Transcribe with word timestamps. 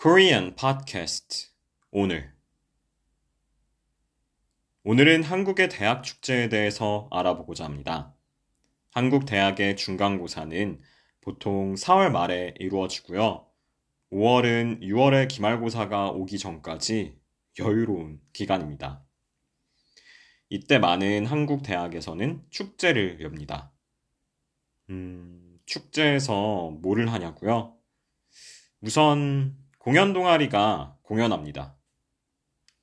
Korean 0.00 0.54
Podcast 0.54 1.48
오늘 1.90 2.32
오늘은 4.84 5.24
한국의 5.24 5.68
대학 5.70 6.04
축제에 6.04 6.48
대해서 6.48 7.08
알아보고자 7.10 7.64
합니다. 7.64 8.14
한국 8.92 9.26
대학의 9.26 9.76
중간고사는 9.76 10.80
보통 11.20 11.74
4월 11.74 12.12
말에 12.12 12.54
이루어지고요. 12.60 13.48
5월은 14.12 14.82
6월의 14.82 15.26
기말고사가 15.26 16.10
오기 16.10 16.38
전까지 16.38 17.18
여유로운 17.58 18.20
기간입니다. 18.32 19.04
이때 20.48 20.78
많은 20.78 21.26
한국 21.26 21.64
대학에서는 21.64 22.44
축제를 22.50 23.20
엽니다. 23.20 23.72
음, 24.90 25.58
축제에서 25.66 26.70
뭐를 26.82 27.12
하냐고요? 27.12 27.76
우선 28.80 29.58
공연 29.88 30.12
동아리가 30.12 30.98
공연합니다. 31.00 31.74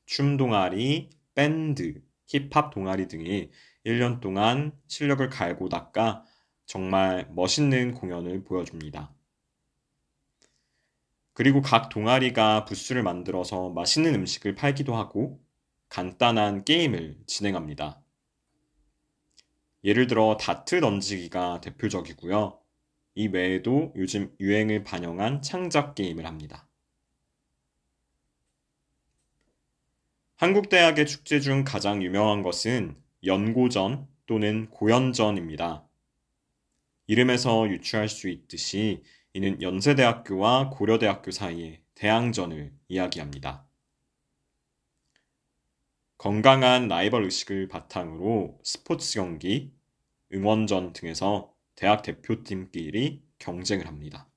춤 0.07 0.37
동아리, 0.37 1.11
밴드, 1.35 2.01
힙합 2.25 2.73
동아리 2.73 3.07
등이 3.07 3.51
1년 3.85 4.21
동안 4.21 4.75
실력을 4.87 5.29
갈고 5.29 5.69
닦아 5.69 6.23
정말 6.65 7.29
멋있는 7.29 7.93
공연을 7.93 8.43
보여줍니다. 8.43 9.13
그리고 11.33 11.61
각 11.61 11.89
동아리가 11.89 12.65
부스를 12.65 13.03
만들어서 13.03 13.69
맛있는 13.69 14.15
음식을 14.15 14.55
팔기도 14.55 14.95
하고 14.95 15.39
간단한 15.89 16.65
게임을 16.65 17.19
진행합니다. 17.27 18.01
예를 19.83 20.07
들어 20.07 20.37
다트 20.37 20.81
던지기가 20.81 21.61
대표적이고요. 21.61 22.59
이 23.13 23.27
외에도 23.27 23.93
요즘 23.95 24.35
유행을 24.39 24.83
반영한 24.83 25.43
창작 25.43 25.93
게임을 25.93 26.25
합니다. 26.25 26.67
한국대학의 30.37 31.07
축제 31.07 31.39
중 31.39 31.63
가장 31.63 32.03
유명한 32.03 32.41
것은 32.41 33.01
연고전 33.23 34.05
또는 34.25 34.69
고연전입니다. 34.69 35.87
이름에서 37.07 37.69
유추할 37.69 38.09
수 38.09 38.27
있듯이 38.27 39.01
이는 39.31 39.61
연세대학교와 39.61 40.71
고려대학교 40.71 41.31
사이의 41.31 41.81
대항전을 41.95 42.73
이야기합니다. 42.89 43.65
건강한 46.17 46.89
라이벌 46.89 47.23
의식을 47.23 47.69
바탕으로 47.69 48.59
스포츠 48.61 49.13
경기, 49.13 49.71
응원전 50.33 50.91
등에서 50.91 51.53
대학 51.75 52.01
대표팀끼리 52.01 53.23
경쟁을 53.39 53.87
합니다. 53.87 54.27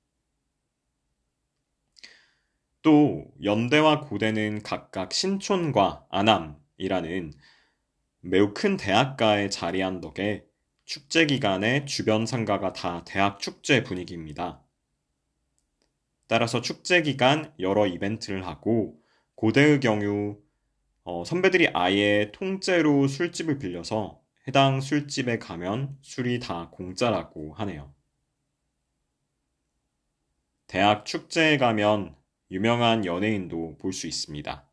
또 2.81 3.25
연대와 3.43 4.01
고대는 4.01 4.63
각각 4.63 5.13
신촌과 5.13 6.05
안암이라는 6.09 7.33
매우 8.21 8.53
큰 8.53 8.77
대학가에 8.77 9.49
자리한 9.49 10.01
덕에 10.01 10.45
축제 10.85 11.25
기간에 11.25 11.85
주변 11.85 12.25
상가가 12.25 12.73
다 12.73 13.03
대학 13.05 13.39
축제 13.39 13.83
분위기입니다. 13.83 14.63
따라서 16.27 16.61
축제 16.61 17.01
기간 17.01 17.53
여러 17.59 17.85
이벤트를 17.85 18.45
하고 18.45 18.99
고대의 19.35 19.79
경우 19.79 20.37
어, 21.03 21.23
선배들이 21.25 21.69
아예 21.73 22.31
통째로 22.33 23.07
술집을 23.07 23.57
빌려서 23.57 24.21
해당 24.47 24.79
술집에 24.79 25.39
가면 25.39 25.97
술이 26.01 26.39
다 26.39 26.69
공짜라고 26.71 27.53
하네요. 27.55 27.93
대학 30.67 31.05
축제에 31.05 31.57
가면 31.57 32.18
유명한 32.51 33.05
연예인도 33.05 33.77
볼 33.77 33.93
수 33.93 34.07
있습니다. 34.07 34.67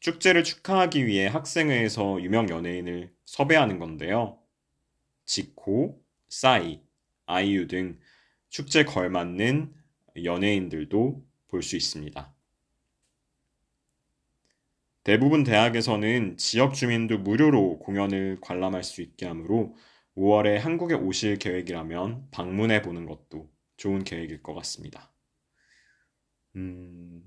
축제를 0.00 0.44
축하하기 0.44 1.06
위해 1.06 1.26
학생회에서 1.26 2.22
유명 2.22 2.48
연예인을 2.50 3.14
섭외하는 3.24 3.78
건데요. 3.78 4.38
지코, 5.24 6.02
싸이, 6.28 6.82
아이유 7.26 7.66
등 7.66 7.98
축제 8.50 8.84
걸맞는 8.84 9.74
연예인들도 10.24 11.26
볼 11.48 11.62
수 11.62 11.76
있습니다. 11.76 12.34
대부분 15.04 15.44
대학에서는 15.44 16.36
지역 16.36 16.74
주민도 16.74 17.18
무료로 17.18 17.78
공연을 17.78 18.38
관람할 18.40 18.82
수 18.82 19.02
있게 19.02 19.26
하므로 19.26 19.76
5월에 20.16 20.56
한국에 20.58 20.94
오실 20.94 21.38
계획이라면 21.38 22.30
방문해 22.30 22.82
보는 22.82 23.06
것도 23.06 23.50
좋은 23.76 24.04
계획일 24.04 24.42
것 24.42 24.54
같습니다. 24.54 25.13
음, 26.56 27.22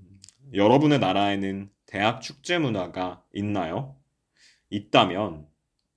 여러분의 0.52 0.98
나라에는 0.98 1.70
대학 1.86 2.20
축제 2.20 2.58
문화가 2.58 3.24
있나요? 3.32 3.96
있다면 4.70 5.48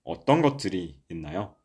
어떤 0.03 0.41
것들이 0.41 1.01
있나요? 1.09 1.55